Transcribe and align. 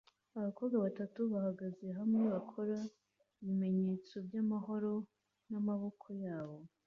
Abakobwa 0.37 0.75
batatu 0.85 1.19
bahagaze 1.33 1.85
hamwe 1.97 2.23
bakora 2.35 2.77
ibimenyetso 3.41 4.15
byamahoro 4.27 4.91
n'amaboko 5.49 6.07
yabo 6.25 6.57